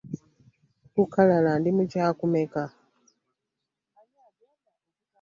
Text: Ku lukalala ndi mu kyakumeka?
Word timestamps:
Ku 0.91 0.95
lukalala 0.95 1.51
ndi 1.59 1.69
mu 1.77 1.83
kyakumeka? 1.91 2.63